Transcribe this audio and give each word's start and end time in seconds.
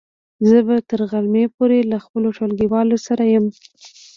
زه 0.49 0.57
به 0.67 0.75
تر 0.89 1.01
غرمې 1.11 1.45
پورې 1.55 1.79
له 1.91 1.97
خپلو 2.05 2.27
ټولګیوالو 2.37 2.97
سره 3.07 3.23
يم. 3.35 3.45